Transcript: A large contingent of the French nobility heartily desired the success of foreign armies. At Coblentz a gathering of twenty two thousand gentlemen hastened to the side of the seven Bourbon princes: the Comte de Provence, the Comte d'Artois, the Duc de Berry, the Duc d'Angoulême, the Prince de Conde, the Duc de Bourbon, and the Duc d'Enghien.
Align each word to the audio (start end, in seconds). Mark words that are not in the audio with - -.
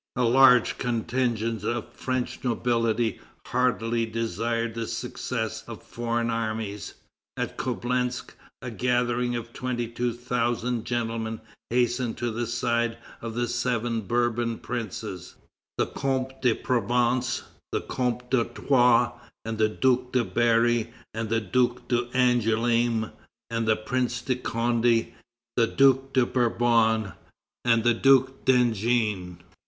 A 0.15 0.23
large 0.23 0.79
contingent 0.79 1.63
of 1.63 1.75
the 1.91 1.95
French 1.95 2.39
nobility 2.43 3.19
heartily 3.45 4.07
desired 4.07 4.73
the 4.73 4.87
success 4.87 5.63
of 5.67 5.83
foreign 5.83 6.31
armies. 6.31 6.95
At 7.37 7.55
Coblentz 7.55 8.23
a 8.63 8.71
gathering 8.71 9.35
of 9.35 9.53
twenty 9.53 9.87
two 9.87 10.11
thousand 10.13 10.85
gentlemen 10.85 11.39
hastened 11.69 12.17
to 12.17 12.31
the 12.31 12.47
side 12.47 12.97
of 13.21 13.35
the 13.35 13.47
seven 13.47 14.01
Bourbon 14.01 14.57
princes: 14.57 15.35
the 15.77 15.85
Comte 15.85 16.41
de 16.41 16.55
Provence, 16.55 17.43
the 17.71 17.81
Comte 17.81 18.27
d'Artois, 18.31 19.11
the 19.45 19.69
Duc 19.69 20.13
de 20.13 20.23
Berry, 20.25 20.91
the 21.13 21.39
Duc 21.39 21.87
d'Angoulême, 21.89 23.11
the 23.51 23.75
Prince 23.75 24.23
de 24.23 24.35
Conde, 24.35 25.13
the 25.55 25.67
Duc 25.67 26.11
de 26.13 26.25
Bourbon, 26.25 27.13
and 27.63 27.83
the 27.83 27.93
Duc 27.93 28.45
d'Enghien. 28.45 29.37